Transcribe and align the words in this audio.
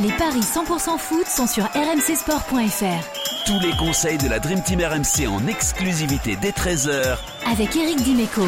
Les 0.00 0.12
paris 0.12 0.42
100% 0.42 0.96
foot 0.96 1.26
sont 1.26 1.48
sur 1.48 1.64
rmcsport.fr. 1.64 3.46
Tous 3.46 3.60
les 3.60 3.76
conseils 3.76 4.16
de 4.18 4.28
la 4.28 4.38
Dream 4.38 4.62
Team 4.62 4.80
RMC 4.80 5.26
en 5.26 5.44
exclusivité 5.48 6.36
dès 6.40 6.50
13h 6.50 7.18
avec 7.50 7.74
Eric 7.74 7.96
Dimeco. 7.96 8.42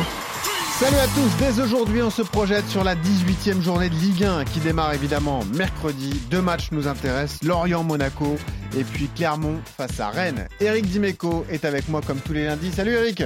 Salut 0.78 0.96
à 0.96 1.06
tous, 1.08 1.36
dès 1.40 1.60
aujourd'hui 1.60 2.02
on 2.02 2.10
se 2.10 2.22
projette 2.22 2.68
sur 2.68 2.84
la 2.84 2.94
18e 2.94 3.60
journée 3.62 3.88
de 3.88 3.94
Ligue 3.96 4.22
1 4.22 4.44
qui 4.44 4.60
démarre 4.60 4.94
évidemment 4.94 5.40
mercredi. 5.56 6.22
Deux 6.30 6.40
matchs 6.40 6.68
nous 6.70 6.86
intéressent, 6.86 7.42
Lorient-Monaco 7.42 8.36
et 8.78 8.84
puis 8.84 9.08
Clermont 9.16 9.58
face 9.76 9.98
à 9.98 10.10
Rennes. 10.10 10.46
Eric 10.60 10.86
Dimeco 10.86 11.44
est 11.50 11.64
avec 11.64 11.88
moi 11.88 12.00
comme 12.06 12.20
tous 12.20 12.32
les 12.32 12.44
lundis. 12.44 12.70
Salut 12.70 12.92
Eric 12.92 13.24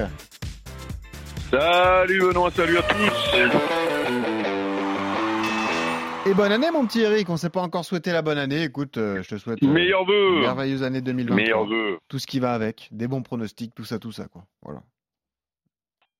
Salut 1.51 2.21
Benoît, 2.21 2.49
salut 2.55 2.79
à 2.79 2.81
tous 2.81 3.84
et 6.25 6.33
bonne 6.33 6.51
année, 6.51 6.71
mon 6.71 6.85
petit 6.85 7.01
Eric. 7.01 7.29
On 7.29 7.37
s'est 7.37 7.49
pas 7.49 7.61
encore 7.61 7.85
souhaité 7.85 8.11
la 8.11 8.21
bonne 8.21 8.37
année. 8.37 8.63
Écoute, 8.63 8.97
euh, 8.97 9.21
je 9.21 9.29
te 9.29 9.37
souhaite 9.37 9.61
euh, 9.63 9.67
Meilleur 9.67 10.05
vœu. 10.05 10.39
merveilleuse 10.41 10.83
année 10.83 11.01
2023. 11.01 11.35
Meilleur 11.35 11.65
vœu. 11.65 11.97
Tout 12.07 12.19
ce 12.19 12.27
qui 12.27 12.39
va 12.39 12.53
avec, 12.53 12.89
des 12.91 13.07
bons 13.07 13.21
pronostics, 13.21 13.73
tout 13.75 13.85
ça, 13.85 13.99
tout 13.99 14.11
ça, 14.11 14.25
quoi. 14.27 14.43
Voilà. 14.63 14.81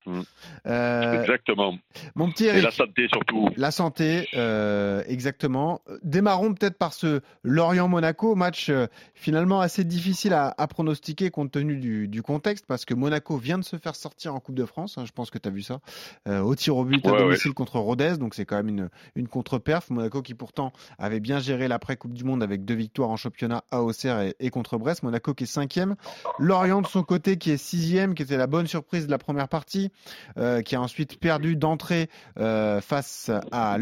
Mm. 0.05 0.22
Euh, 0.68 1.22
exactement. 1.22 1.77
Mon 2.16 2.30
petit 2.30 2.45
Et 2.45 2.62
la 2.62 2.72
santé 2.72 3.08
surtout. 3.08 3.50
La 3.58 3.72
santé, 3.72 4.28
euh, 4.36 5.04
exactement. 5.08 5.81
Démarrons 6.04 6.54
peut-être 6.54 6.78
par 6.78 6.94
ce 6.94 7.22
Lorient-Monaco, 7.44 8.36
match 8.36 8.70
euh, 8.70 8.88
finalement 9.14 9.62
assez 9.62 9.84
difficile 9.84 10.34
à, 10.34 10.54
pronostiquer 10.68 11.30
compte 11.31 11.52
tenu 11.52 12.08
du, 12.08 12.22
contexte, 12.22 12.66
parce 12.68 12.86
que 12.86 12.94
Monaco 12.94 13.38
vient 13.38 13.58
de 13.58 13.64
se 13.64 13.78
faire 13.78 13.95
sortir 13.95 14.34
en 14.36 14.40
Coupe 14.40 14.55
de 14.55 14.66
France, 14.66 14.98
hein, 14.98 15.05
je 15.05 15.12
pense 15.12 15.30
que 15.30 15.38
tu 15.38 15.48
as 15.48 15.52
vu 15.52 15.62
ça, 15.62 15.80
au 16.28 16.56
tir 16.56 16.76
au 16.76 16.84
but 16.84 17.06
à 17.06 17.12
domicile 17.12 17.53
contre 17.53 17.80
Rodez, 17.80 18.17
donc 18.17 18.34
c'est 18.34 18.45
quand 18.45 18.58
même 18.58 18.70
une, 18.70 18.90
une 19.16 19.28
contre-perf. 19.28 19.90
Monaco 19.90 20.22
qui 20.22 20.34
pourtant 20.34 20.73
avait 20.98 21.20
bien 21.20 21.40
géré 21.40 21.67
l'après-Coupe 21.67 22.14
du 22.14 22.23
Monde 22.23 22.44
avec 22.44 22.66
deux 22.66 22.73
victoires 22.73 23.09
en 23.09 23.17
championnat 23.17 23.64
à 23.72 23.84
Auxerre 23.84 24.22
et, 24.22 24.36
et, 24.40 24.50
contre 24.50 24.78
Brest. 24.78 25.03
Monaco 25.03 25.33
qui 25.33 25.44
est 25.44 25.48
cinquième. 25.48 25.95
Lorient 26.39 26.81
de 26.81 26.88
son 26.88 27.03
côté 27.03 27.38
qui 27.38 27.52
est 27.52 27.58
sixième, 27.58 28.16
qui 28.16 28.23
était 28.23 28.38
la 28.38 28.48
bonne 28.48 28.67
surprise 28.67 29.06
de 29.06 29.11
la 29.11 29.17
première 29.17 29.48
partie. 29.48 29.92
Euh, 30.38 30.62
qui 30.62 30.76
a 30.76 30.82
ensuite 30.82 31.20
perdu 31.20 31.56
d'entrée 31.56 32.10
euh, 32.40 32.82
face 32.82 33.32
à, 33.52 33.78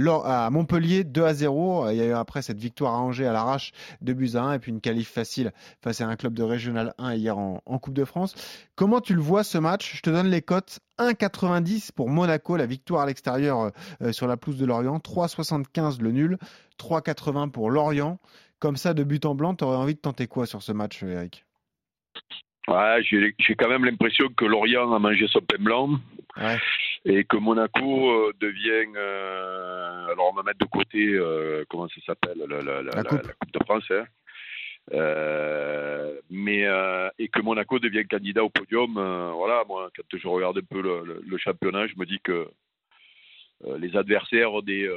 Montpellier 0.52 1.04
2 1.04 1.24
à 1.24 1.34
0. 1.34 1.90
Il 1.90 1.98
y 1.98 2.02
a 2.02 2.06
eu 2.06 2.14
après 2.14 2.42
cette 2.42 2.60
victoire 2.60 2.94
à 2.94 3.00
Angers 3.00 3.28
à 3.28 3.34
l'arrache 3.34 3.72
de 4.02 4.14
buts 4.14 4.32
à 4.36 4.42
1 4.42 4.54
et 4.54 4.60
puis 4.60 4.72
une 4.72 4.82
qualif 4.82 5.10
facile 5.10 5.52
face 5.82 6.02
à 6.02 6.08
un 6.08 6.16
club 6.16 6.34
de 6.34 6.44
Régional 6.44 6.94
1 6.98 7.16
hier 7.16 7.38
en, 7.38 7.60
Coupe 7.80 7.96
de 7.96 8.06
France. 8.06 8.36
Comment 8.76 9.02
tu 9.02 9.14
le 9.14 9.22
vois 9.22 9.44
ce 9.44 9.58
match? 9.58 9.98
Je 9.98 10.02
te 10.02 10.10
donne 10.10 10.28
les 10.28 10.42
cotes. 10.42 10.80
1,90 11.00 11.92
pour 11.92 12.08
Monaco, 12.08 12.56
la 12.56 12.68
victoire 12.68 13.02
à 13.02 13.06
l'extérieur 13.08 13.72
euh, 14.02 14.12
sur 14.12 14.28
la 14.28 14.38
pelouse 14.38 14.58
de 14.58 14.66
Lorient. 14.66 15.00
3,75 15.00 16.02
le 16.02 16.12
nul. 16.12 16.38
3,80 16.80 17.50
pour 17.50 17.72
Lorient. 17.72 18.20
Comme 18.60 18.78
ça, 18.78 18.94
de 18.94 19.04
but 19.04 19.26
en 19.26 19.36
blanc, 19.36 19.56
tu 19.56 19.66
aurais 19.66 19.76
envie 19.76 19.96
de 19.96 20.00
tenter 20.00 20.28
quoi 20.28 20.46
sur 20.46 20.62
ce 20.64 20.72
match, 20.72 21.04
Eric? 21.04 21.46
Ouais, 22.68 23.04
j'ai 23.04 23.56
quand 23.56 23.68
même 23.68 23.84
l'impression 23.84 24.30
que 24.30 24.46
Lorient 24.46 24.94
a 24.94 25.00
mangé 25.00 25.28
son 25.28 25.42
pain 25.42 25.62
blanc 25.62 26.00
et 27.06 27.24
que 27.26 27.38
Monaco 27.38 28.12
euh, 28.12 28.34
devient. 28.40 28.92
Euh, 28.96 30.06
alors 30.08 30.32
on 30.32 30.36
va 30.36 30.44
mettre 30.44 30.60
de 30.60 30.66
côté 30.66 31.10
euh, 31.10 31.66
comment 31.70 31.88
ça 31.90 32.02
s'appelle 32.06 32.38
la, 32.48 33.04
coupe. 33.04 33.52
de 33.52 33.60
France. 33.66 33.92
Hein. 33.92 34.06
mais 36.30 36.64
et 37.20 37.28
que 37.28 37.42
Monaco 37.42 37.80
devient 37.80 38.06
candidat 38.06 38.44
au 38.44 38.50
podium. 38.50 38.94
voilà, 38.94 39.64
moi, 39.68 39.90
quand 39.96 40.18
je 40.18 40.28
regarde 40.28 40.58
un 40.58 40.62
peu 40.62 40.82
le, 40.82 41.38
championnat, 41.38 41.88
je 41.88 41.96
me 41.98 42.06
dis 42.06 42.20
que 42.24 42.48
les 43.78 43.96
adversaires 43.96 44.62
des 44.62 44.90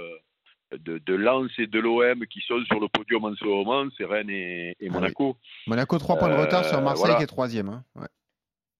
de, 0.72 0.98
de 0.98 1.14
Lens 1.14 1.50
et 1.58 1.66
de 1.66 1.78
l'OM 1.78 2.26
qui 2.26 2.40
sont 2.40 2.62
sur 2.64 2.80
le 2.80 2.88
podium 2.88 3.24
en 3.24 3.34
ce 3.34 3.44
moment, 3.44 3.84
c'est 3.96 4.04
Rennes 4.04 4.30
et, 4.30 4.76
ah 4.80 4.92
Monaco. 4.92 5.36
Monaco, 5.66 5.98
3 5.98 6.16
points 6.16 6.28
de 6.28 6.34
retard 6.34 6.64
sur 6.64 6.80
Marseille 6.82 7.16
qui 7.16 7.22
est 7.22 7.26
troisième. 7.26 7.68
Hein. 7.68 8.06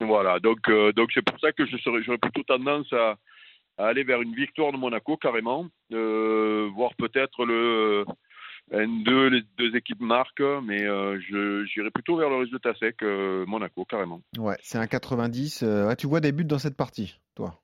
Voilà, 0.01 0.41
donc 0.41 0.69
euh, 0.69 0.93
donc 0.93 1.11
c'est 1.15 1.23
pour 1.23 1.39
ça 1.41 1.53
que 1.53 1.65
je 1.67 1.77
serais, 1.79 2.03
j'aurais 2.03 2.19
plutôt 2.19 2.43
tendance 2.43 2.93
à, 2.93 3.17
aller 3.79 4.05
vers 4.05 4.21
une 4.21 4.35
victoire 4.35 4.73
de 4.73 4.77
Monaco 4.77 5.17
carrément, 5.17 5.67
euh, 5.93 6.69
voire 6.75 6.95
peut-être 6.97 7.45
le 7.45 8.05
N2, 8.73 9.29
les 9.29 9.43
deux 9.57 9.75
équipes 9.77 10.01
marquent, 10.01 10.63
mais 10.63 10.83
euh, 10.83 11.19
je 11.21 11.65
j'irai 11.67 11.91
plutôt 11.91 12.17
vers 12.17 12.29
le 12.29 12.37
résultat 12.37 12.75
sec 12.75 12.97
Monaco 13.47 13.85
carrément. 13.87 14.21
Ouais, 14.39 14.57
c'est 14.63 14.79
un 14.79 14.87
90. 14.87 15.65
tu 15.97 16.07
vois 16.07 16.21
des 16.21 16.33
buts 16.33 16.45
dans 16.45 16.59
cette 16.59 16.77
partie, 16.77 17.19
toi? 17.35 17.63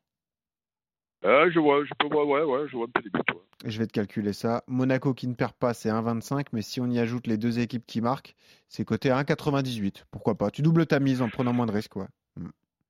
Je 1.25 1.59
vois, 1.59 1.85
je 1.85 1.93
peux 1.99 2.09
voir, 2.09 2.27
ouais, 2.27 2.43
ouais, 2.43 2.69
je 2.69 2.77
vois 2.77 2.87
un 2.87 2.91
peu 2.91 3.03
des 3.03 3.11
buts. 3.11 3.21
Je 3.65 3.79
vais 3.79 3.87
te 3.87 3.93
calculer 3.93 4.33
ça. 4.33 4.65
Monaco 4.67 5.15
qui 5.15 5.29
ne 5.29 5.35
perd 5.35 5.53
pas, 5.53 5.73
c'est 5.73 5.89
1,25, 5.89 6.47
mais 6.53 6.63
si 6.63 6.81
on 6.81 6.87
y 6.87 6.99
ajoute 6.99 7.27
les 7.27 7.37
deux 7.37 7.61
équipes 7.61 7.87
qui 7.87 8.01
marquent, 8.01 8.35
c'est 8.69 8.85
côté 8.85 9.11
1,98. 9.11 10.05
Pourquoi 10.11 10.35
pas? 10.35 10.51
Tu 10.51 10.63
doubles 10.63 10.87
ta 10.87 10.99
mise 10.99 11.23
en 11.23 11.29
prenant 11.29 11.53
moins 11.53 11.67
de 11.67 11.73
risques, 11.73 11.97
ouais. 11.97 12.07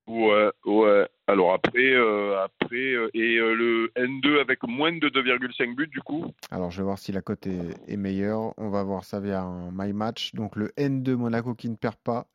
Ouais, 0.07 0.51
ouais. 0.65 1.07
Alors 1.27 1.53
après, 1.53 1.93
euh, 1.93 2.43
après 2.43 2.93
euh, 2.93 3.09
et 3.13 3.37
euh, 3.37 3.53
le 3.55 3.91
N2 3.95 4.41
avec 4.41 4.61
moins 4.63 4.91
de 4.91 5.07
2,5 5.07 5.75
buts 5.75 5.87
du 5.87 6.01
coup? 6.01 6.25
Alors 6.51 6.71
je 6.71 6.77
vais 6.79 6.83
voir 6.83 6.99
si 6.99 7.13
la 7.13 7.21
cote 7.21 7.47
est, 7.47 7.95
meilleure. 7.95 8.53
On 8.57 8.69
va 8.69 8.83
voir 8.83 9.05
ça 9.05 9.21
via 9.21 9.41
un 9.43 9.71
My 9.71 9.93
Match. 9.93 10.35
Donc 10.35 10.57
le 10.57 10.73
N2 10.77 11.13
Monaco 11.13 11.55
qui 11.55 11.69
ne 11.69 11.75
perd 11.75 11.95
pas 11.95 12.27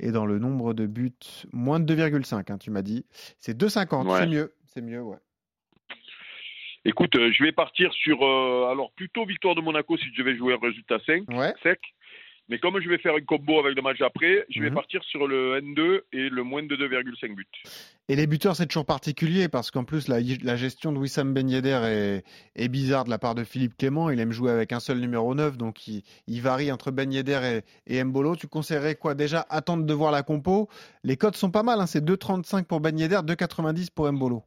et 0.00 0.10
dans 0.10 0.26
le 0.26 0.40
nombre 0.40 0.74
de 0.74 0.86
buts 0.86 1.12
moins 1.52 1.78
de 1.78 1.94
2,5. 1.94 2.50
Hein, 2.50 2.58
tu 2.58 2.72
m'as 2.72 2.82
dit. 2.82 3.06
C'est 3.38 3.56
2,50. 3.56 4.18
C'est 4.18 4.26
mieux. 4.26 4.52
C'est 4.66 4.82
mieux, 4.82 5.02
ouais. 5.02 5.18
Écoute, 6.84 7.12
je 7.14 7.44
vais 7.44 7.52
partir 7.52 7.92
sur 7.94 8.22
alors 8.22 8.92
plutôt 8.96 9.24
victoire 9.24 9.54
de 9.54 9.60
Monaco 9.60 9.96
si 9.96 10.06
je 10.14 10.22
vais 10.22 10.36
jouer 10.36 10.54
un 10.54 10.58
résultat 10.60 10.98
5, 11.06 11.24
sec. 11.62 11.80
Mais 12.48 12.58
comme 12.58 12.78
je 12.80 12.88
vais 12.88 12.98
faire 12.98 13.14
un 13.14 13.20
combo 13.20 13.60
avec 13.60 13.76
le 13.76 13.82
match 13.82 14.00
après, 14.00 14.44
je 14.50 14.60
vais 14.60 14.68
mhm. 14.68 14.74
partir 14.74 15.02
sur 15.04 15.26
le 15.26 15.60
N2 15.60 16.00
et 16.12 16.28
le 16.28 16.42
moins 16.42 16.62
de 16.62 16.76
2,5 16.76 17.34
buts. 17.34 17.46
Et 18.08 18.16
les 18.16 18.26
buteurs, 18.26 18.56
c'est 18.56 18.66
toujours 18.66 18.84
particulier 18.84 19.48
parce 19.48 19.70
qu'en 19.70 19.84
plus, 19.84 20.08
la, 20.08 20.56
gestion 20.56 20.92
de 20.92 20.98
Wissam 20.98 21.32
Ben 21.32 21.48
Yedder 21.48 22.22
est, 22.56 22.68
bizarre 22.68 23.04
de 23.04 23.10
la 23.10 23.18
part 23.18 23.34
de 23.34 23.44
Philippe 23.44 23.76
Clément. 23.76 24.10
Il 24.10 24.18
aime 24.20 24.32
jouer 24.32 24.50
avec 24.50 24.72
un 24.72 24.80
seul 24.80 24.98
numéro 24.98 25.34
9, 25.34 25.56
donc 25.56 25.86
il, 25.86 26.02
varie 26.40 26.72
entre 26.72 26.90
Ben 26.90 27.12
Yedder 27.12 27.60
et, 27.86 28.04
Mbolo. 28.04 28.34
Tu 28.36 28.48
conseillerais 28.48 28.96
quoi? 28.96 29.14
Déjà, 29.14 29.46
attendre 29.48 29.86
de 29.86 29.94
voir 29.94 30.10
la 30.10 30.22
compo. 30.22 30.68
Les 31.04 31.16
codes 31.16 31.36
sont 31.36 31.50
pas 31.50 31.62
mal, 31.62 31.80
hein. 31.80 31.86
c'est 31.86 32.04
2,35 32.04 32.64
pour 32.64 32.80
Ben 32.80 32.98
Yedder, 32.98 33.20
2,90 33.24 33.88
pour 33.94 34.12
Mbolo. 34.12 34.42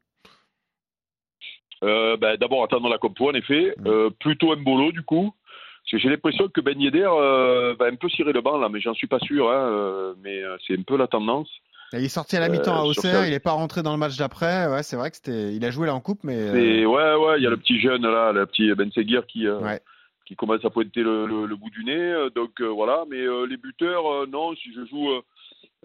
Euh, 1.83 2.17
ben, 2.17 2.37
D'abord, 2.37 2.63
attendre 2.63 2.89
la 2.89 2.97
compo, 2.97 3.29
en 3.29 3.33
effet. 3.33 3.73
Mhm. 3.79 3.87
Euh, 3.87 4.09
plutôt 4.19 4.55
Mbolo, 4.55 4.91
du 4.91 5.03
coup. 5.03 5.33
Parce 5.83 5.91
que 5.91 5.97
j'ai 5.99 6.09
l'impression 6.09 6.47
que 6.47 6.61
Ben 6.61 6.79
Yedder 6.81 7.07
euh, 7.07 7.75
va 7.77 7.85
un 7.85 7.95
peu 7.95 8.09
cirer 8.09 8.33
le 8.33 8.41
banc 8.41 8.57
là, 8.57 8.69
mais 8.69 8.81
j'en 8.81 8.95
suis 8.95 9.05
pas 9.05 9.19
sûr. 9.19 9.51
Hein, 9.51 10.15
mais 10.23 10.41
c'est 10.65 10.73
un 10.73 10.81
peu 10.81 10.97
la 10.97 11.05
tendance. 11.05 11.47
Il 11.93 12.03
est 12.03 12.09
sorti 12.09 12.35
à 12.35 12.39
la 12.39 12.49
mi-temps 12.49 12.75
à 12.75 12.83
Auxerre, 12.83 13.27
il 13.27 13.31
n'est 13.31 13.39
pas 13.39 13.51
rentré 13.51 13.83
dans 13.83 13.91
le 13.91 13.99
match 13.99 14.17
d'après. 14.17 14.67
Ouais, 14.67 14.81
c'est 14.81 14.95
vrai 14.95 15.11
que 15.11 15.17
c'était, 15.17 15.53
il 15.53 15.63
a 15.63 15.69
joué 15.69 15.85
là 15.85 15.93
en 15.93 15.99
coupe, 15.99 16.21
mais. 16.23 16.85
Ouais, 16.85 17.15
ouais, 17.15 17.37
il 17.37 17.43
y 17.43 17.47
a 17.47 17.51
le 17.51 17.57
petit 17.57 17.79
jeune 17.79 18.01
là, 18.01 18.31
le 18.31 18.47
petit 18.47 18.73
Ben 18.73 18.91
Seguir 18.91 19.27
qui. 19.27 19.45
qui 20.25 20.35
commence 20.35 20.65
à 20.65 20.71
pointer 20.71 21.03
le, 21.03 21.55
bout 21.55 21.69
du 21.69 21.83
nez, 21.83 22.29
donc 22.35 22.59
voilà. 22.61 23.03
Mais 23.07 23.23
les 23.47 23.57
buteurs, 23.57 24.27
non, 24.27 24.55
si 24.55 24.73
je 24.73 24.87
joue 24.87 25.07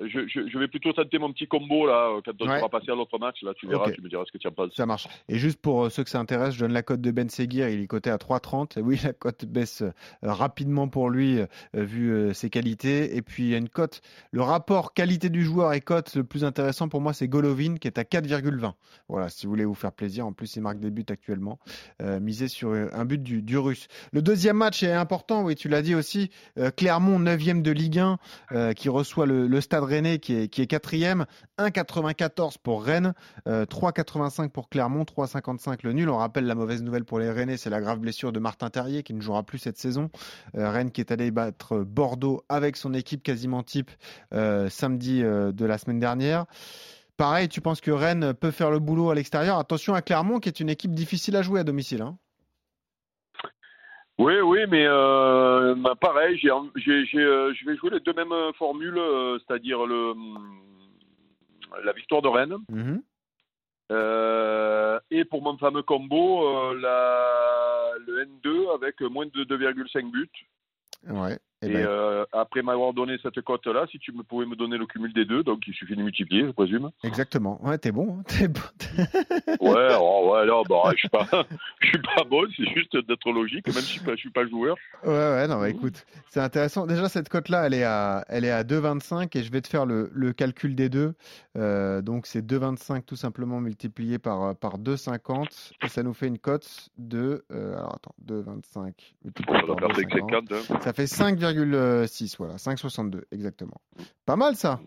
je, 0.00 0.58
vais 0.58 0.68
plutôt 0.68 0.92
tenter 0.92 1.18
mon 1.18 1.32
petit 1.32 1.46
combo 1.46 1.86
là 1.86 2.20
quand 2.24 2.32
on 2.40 2.46
va 2.46 2.68
passer 2.68 2.90
à 2.90 2.94
l'autre 2.94 3.18
match. 3.18 3.42
Là, 3.42 3.52
tu 3.54 3.66
verras, 3.66 3.90
tu 3.90 4.00
me 4.00 4.08
diras 4.08 4.24
ce 4.26 4.32
que 4.32 4.38
tu 4.38 4.48
en 4.48 4.52
penses. 4.52 4.74
Ça 4.74 4.86
marche. 4.86 5.08
Et 5.28 5.38
juste 5.38 5.60
pour 5.60 5.84
euh, 5.84 5.90
ceux 5.90 6.04
que 6.04 6.10
ça 6.10 6.18
intéresse, 6.18 6.54
je 6.54 6.60
donne 6.60 6.72
la 6.72 6.82
cote 6.82 7.00
de 7.00 7.10
Ben 7.10 7.28
Seguir. 7.28 7.68
Il 7.68 7.82
est 7.82 7.86
coté 7.86 8.10
à 8.10 8.16
3,30. 8.16 8.80
Oui, 8.80 8.98
la 9.04 9.12
cote 9.12 9.44
baisse 9.44 9.82
euh, 9.82 9.92
rapidement 10.22 10.88
pour 10.88 11.10
lui 11.10 11.40
euh, 11.40 11.46
vu 11.74 12.34
ses 12.34 12.50
qualités. 12.50 13.16
Et 13.16 13.22
puis 13.22 13.44
il 13.44 13.48
y 13.50 13.54
a 13.54 13.58
une 13.58 13.68
cote. 13.68 14.00
Le 14.32 14.42
rapport 14.42 14.94
qualité 14.94 15.28
du 15.28 15.44
joueur 15.44 15.72
et 15.72 15.80
cote 15.80 16.14
le 16.14 16.24
plus 16.24 16.44
intéressant 16.44 16.88
pour 16.88 17.00
moi, 17.00 17.12
c'est 17.12 17.28
Golovin 17.28 17.76
qui 17.76 17.88
est 17.88 17.98
à 17.98 18.02
4,20. 18.02 18.72
Voilà, 19.08 19.28
si 19.28 19.46
vous 19.46 19.50
voulez 19.50 19.64
vous 19.64 19.74
faire 19.74 19.92
plaisir. 19.92 20.26
En 20.26 20.32
plus, 20.32 20.56
il 20.56 20.62
marque 20.62 20.78
des 20.78 20.90
buts 20.90 21.04
actuellement. 21.08 21.58
misé 22.20 22.48
sur 22.48 22.72
un 22.72 23.04
but 23.04 23.22
du, 23.22 23.58
russe. 23.58 23.88
Le 24.12 24.22
deuxième 24.22 24.56
match 24.56 24.82
est 24.82 24.92
important. 24.92 25.42
Oui, 25.44 25.54
tu 25.54 25.68
l'as 25.68 25.82
dit 25.82 25.94
aussi. 25.94 26.30
Clermont, 26.76 27.18
9e 27.18 27.62
de 27.62 27.70
Ligue 27.70 27.98
1, 28.50 28.74
qui 28.74 28.88
reçoit 28.88 29.26
le, 29.26 29.46
le 29.46 29.60
Stade 29.60 29.90
Rennais 29.91 30.19
qui 30.19 30.34
est, 30.34 30.48
qui 30.48 30.63
est 30.63 30.66
quatrième, 30.66 31.27
1,94 31.59 32.54
pour 32.63 32.84
Rennes, 32.84 33.13
3,85 33.47 34.45
euh, 34.45 34.48
pour 34.48 34.69
Clermont, 34.69 35.03
3,55 35.03 35.81
le 35.83 35.92
nul. 35.92 36.09
On 36.09 36.16
rappelle 36.16 36.47
la 36.47 36.54
mauvaise 36.54 36.83
nouvelle 36.83 37.04
pour 37.04 37.19
les 37.19 37.31
Rennais, 37.31 37.57
c'est 37.57 37.71
la 37.71 37.81
grave 37.81 37.98
blessure 37.98 38.33
de 38.33 38.39
Martin 38.39 38.71
Terrier 38.71 39.03
qui 39.03 39.13
ne 39.15 39.21
jouera 39.21 39.42
plus 39.42 39.59
cette 39.59 39.78
saison. 39.78 40.10
Euh, 40.57 40.71
Rennes 40.71 40.92
qui 40.92 41.01
est 41.01 41.10
allé 41.10 41.31
battre 41.31 41.78
Bordeaux 41.78 42.45
avec 42.48 42.77
son 42.77 42.95
équipe 42.95 43.22
quasiment 43.22 43.63
type 43.63 43.91
euh, 44.33 44.69
samedi 44.69 45.22
de 45.22 45.65
la 45.65 45.78
semaine 45.78 45.98
dernière. 45.98 46.47
Pareil, 47.16 47.48
tu 47.48 47.60
penses 47.60 47.81
que 47.81 47.91
Rennes 47.91 48.33
peut 48.33 48.51
faire 48.51 48.71
le 48.71 48.78
boulot 48.78 49.10
à 49.10 49.15
l'extérieur? 49.15 49.59
Attention 49.59 49.95
à 49.95 50.03
Clermont 50.03 50.39
qui 50.39 50.48
est 50.48 50.60
une 50.60 50.71
équipe 50.71 50.95
difficile 50.95 51.37
à 51.37 51.42
jouer 51.42 51.60
à 51.60 51.65
domicile. 51.65 52.03
Hein. 52.03 52.16
Oui, 54.20 54.34
oui, 54.44 54.58
mais 54.68 54.84
euh, 54.86 55.74
bah, 55.76 55.94
pareil, 55.98 56.38
j'ai, 56.38 56.50
euh, 56.50 57.54
je 57.54 57.64
vais 57.66 57.76
jouer 57.76 57.88
les 57.88 58.00
deux 58.00 58.12
mêmes 58.12 58.32
euh, 58.32 58.52
formules, 58.52 59.00
c'est-à-dire 59.38 59.86
le, 59.86 60.12
la 61.82 61.92
victoire 61.92 62.20
de 62.20 62.28
Rennes. 62.28 62.58
Mhm. 62.68 63.00
et 65.10 65.24
pour 65.24 65.42
mon 65.42 65.56
fameux 65.56 65.82
combo, 65.82 66.74
la, 66.74 67.92
le 68.06 68.26
N2 68.26 68.74
avec 68.74 69.00
moins 69.00 69.24
de 69.24 69.44
2,5 69.44 70.10
buts. 70.10 70.28
Ouais. 71.08 71.38
Et, 71.62 71.66
Eh 71.66 71.72
ben, 71.74 71.84
euh, 71.86 72.24
après 72.33 72.62
m'avoir 72.62 72.95
donné 72.95 73.18
cette 73.22 73.41
cote-là, 73.42 73.86
si 73.91 73.98
tu 73.98 74.12
me 74.12 74.22
pouvais 74.22 74.47
me 74.47 74.57
donner 74.57 74.78
le 74.78 74.86
cumul 74.86 75.12
des 75.12 75.27
deux, 75.27 75.42
donc 75.42 75.62
il 75.66 75.74
suffit 75.74 75.95
de 75.95 76.03
multiplier, 76.03 76.47
je 76.47 76.53
présume. 76.53 76.91
Exactement. 77.04 77.62
Ouais, 77.62 77.77
t'es 77.77 77.92
bon. 77.92 78.16
hein. 78.18 78.22
T'es 78.27 78.48
bon. 78.48 78.60
Ouais, 79.60 79.89
oh, 80.01 80.30
ouais, 80.33 80.47
non, 80.47 80.62
bah, 80.68 80.91
je 80.92 81.01
suis 81.01 81.09
pas, 81.10 81.27
je 81.80 81.86
suis 81.89 81.98
pas 82.01 82.24
bon, 82.24 82.45
c'est 82.57 82.65
juste 82.74 82.97
d'être 83.07 83.30
logique, 83.30 83.66
même 83.66 83.74
si 83.77 84.01
je 84.03 84.16
suis 84.16 84.30
pas, 84.30 84.47
joueur. 84.47 84.77
Ouais, 85.04 85.10
ouais, 85.12 85.47
non, 85.48 85.57
bah, 85.60 85.68
Mhm. 85.68 85.77
écoute, 85.77 86.07
c'est 86.30 86.41
intéressant. 86.41 86.86
Déjà, 86.86 87.09
cette 87.10 87.28
cote-là, 87.28 87.66
elle 87.66 87.74
est 87.74 87.84
à, 87.84 88.24
elle 88.28 88.47
est 88.47 88.51
à 88.51 88.65
2,25 88.65 89.36
et 89.36 89.42
je 89.42 89.53
vais 89.53 89.60
te 89.60 89.68
faire 89.68 89.84
le, 89.84 90.10
le 90.15 90.33
calcul 90.33 90.74
des 90.74 90.89
deux. 90.89 91.15
Euh, 91.59 92.01
donc, 92.01 92.27
c'est 92.27 92.41
2,25 92.41 93.03
tout 93.04 93.16
simplement 93.16 93.60
multiplié 93.60 94.18
par, 94.18 94.56
par 94.56 94.78
2,50 94.78 95.72
et 95.84 95.89
ça 95.89 96.03
nous 96.03 96.15
fait 96.15 96.27
une 96.28 96.39
cote 96.39 96.89
de, 96.97 97.45
euh, 97.53 97.74
alors 97.77 97.97
attends, 97.97 98.15
2,25 98.27 98.92
multiplié 99.24 99.60
par 99.66 99.78
faire 99.78 99.89
2,50. 99.91 100.18
50, 100.21 100.53
hein. 100.53 100.78
Ça 100.83 100.92
fait 100.95 101.06
5,6, 101.52 102.36
voilà, 102.38 102.54
5,62 102.56 103.22
exactement. 103.32 103.80
Pas 104.26 104.36
mal 104.36 104.56
ça. 104.56 104.80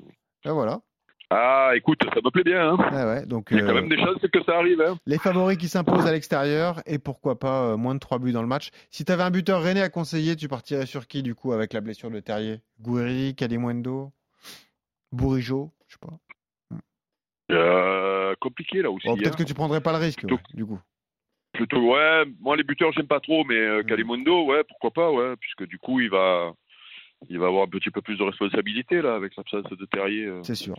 Ben 0.46 0.54
voilà. 0.54 0.82
Ah, 1.30 1.72
écoute, 1.76 2.00
ça 2.04 2.20
me 2.24 2.30
plaît 2.30 2.44
bien, 2.44 2.74
hein. 2.74 2.78
Ouais, 2.92 3.26
donc 3.26 3.48
Il 3.50 3.58
y 3.58 3.60
a 3.60 3.64
quand 3.64 3.72
euh, 3.72 3.74
même 3.74 3.90
des 3.90 3.98
chances 3.98 4.20
que 4.22 4.44
ça 4.44 4.58
arrive, 4.58 4.80
hein. 4.82 4.98
les 5.08 5.18
favoris 5.18 5.58
qui 5.58 5.68
s'imposent 5.68 6.06
à 6.06 6.12
l'extérieur 6.12 6.82
et 6.86 7.00
pourquoi 7.00 7.40
pas 7.40 7.64
euh, 7.72 7.78
moins 7.78 7.96
de 7.96 8.00
3 8.00 8.20
buts 8.20 8.34
dans 8.34 8.44
le 8.44 8.48
match. 8.48 8.70
Si 8.92 9.04
tu 9.04 9.12
avais 9.12 9.24
un 9.24 9.32
buteur 9.32 9.64
René 9.64 9.82
à 9.82 9.90
conseiller, 9.90 10.36
tu 10.36 10.48
partirais 10.48 10.86
sur 10.86 11.08
qui 11.08 11.24
du 11.24 11.34
coup 11.34 11.52
avec 11.52 11.74
la 11.74 11.82
blessure 11.82 12.12
de 12.12 12.20
Terrier? 12.20 12.62
Gouiri, 12.82 13.34
Kalimundo, 13.36 14.12
Bourigeau, 15.12 15.72
je 15.88 15.94
sais 15.94 16.00
pas. 16.00 16.78
Euh, 17.52 18.36
compliqué, 18.40 18.82
là 18.82 18.92
aussi. 18.92 19.08
Peut-être 19.08 19.34
hein. 19.34 19.38
que 19.38 19.44
tu 19.44 19.54
prendrais 19.54 19.82
pas 19.82 19.92
le 19.92 19.98
risque 19.98 20.20
Plutôt- 20.20 20.36
ouais, 20.36 20.42
du 20.54 20.66
coup. 20.66 20.80
Plutôt, 21.54 21.80
ouais, 21.94 22.24
moi 22.42 22.56
les 22.58 22.64
buteurs 22.64 22.92
j'aime 22.94 23.08
pas 23.08 23.20
trop, 23.20 23.44
mais 23.46 23.56
euh, 23.56 23.84
Mm. 23.84 24.48
Ouais, 24.48 24.64
pourquoi 24.68 24.92
pas, 24.92 25.12
ouais, 25.12 25.36
puisque 25.40 25.68
du 25.68 25.78
coup 25.78 26.00
il 26.00 26.10
va, 26.10 26.54
il 27.30 27.38
va 27.40 27.48
avoir 27.48 27.64
un 27.64 27.68
petit 27.70 27.92
peu 27.92 28.02
plus 28.02 28.18
de 28.18 28.24
responsabilité 28.24 29.02
là 29.02 29.16
avec 29.16 29.36
l'absence 29.36 29.64
de 29.72 29.86
Terrier. 29.86 30.26
euh. 30.26 30.42
C'est 30.44 30.56
sûr. 30.56 30.76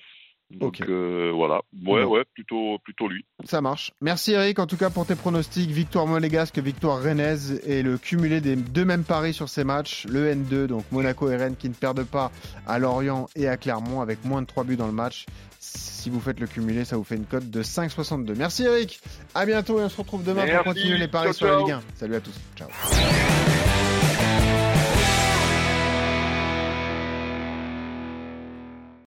Donc 0.50 0.80
ok. 0.80 0.88
euh, 0.88 1.32
voilà, 1.34 1.62
ouais, 1.86 2.04
ouais, 2.04 2.22
plutôt, 2.34 2.78
plutôt 2.84 3.08
lui. 3.08 3.24
Ça 3.44 3.60
marche. 3.62 3.92
Merci 4.02 4.32
Eric 4.32 4.58
en 4.58 4.66
tout 4.66 4.76
cas 4.76 4.90
pour 4.90 5.06
tes 5.06 5.14
pronostics. 5.14 5.70
Victoire 5.70 6.06
monégasque, 6.06 6.58
victoire 6.58 7.02
rennaise 7.02 7.62
et 7.66 7.82
le 7.82 7.96
cumulé 7.96 8.40
des 8.42 8.54
deux 8.54 8.84
mêmes 8.84 9.04
paris 9.04 9.32
sur 9.32 9.48
ces 9.48 9.64
matchs. 9.64 10.06
Le 10.06 10.32
N2, 10.34 10.66
donc 10.66 10.84
Monaco 10.92 11.30
et 11.30 11.36
Rennes 11.36 11.56
qui 11.56 11.68
ne 11.68 11.74
perdent 11.74 12.04
pas 12.04 12.30
à 12.66 12.78
Lorient 12.78 13.26
et 13.36 13.48
à 13.48 13.56
Clermont 13.56 14.00
avec 14.02 14.22
moins 14.24 14.42
de 14.42 14.46
3 14.46 14.64
buts 14.64 14.76
dans 14.76 14.86
le 14.86 14.92
match. 14.92 15.24
Si 16.04 16.10
vous 16.10 16.20
faites 16.20 16.38
le 16.38 16.46
cumulé, 16.46 16.84
ça 16.84 16.98
vous 16.98 17.02
fait 17.02 17.14
une 17.16 17.24
cote 17.24 17.48
de 17.48 17.62
5,62. 17.62 18.34
Merci 18.36 18.64
Eric. 18.64 19.00
À 19.34 19.46
bientôt 19.46 19.80
et 19.80 19.84
on 19.84 19.88
se 19.88 19.96
retrouve 19.96 20.22
demain 20.22 20.44
Merci. 20.44 20.56
pour 20.62 20.74
continuer 20.74 20.98
les 20.98 21.08
paris 21.08 21.28
Ciao, 21.28 21.32
sur 21.32 21.46
la. 21.46 21.58
Ligue 21.60 21.70
1. 21.70 21.82
Salut 21.98 22.16
à 22.16 22.20
tous. 22.20 22.34
Ciao. 22.58 22.68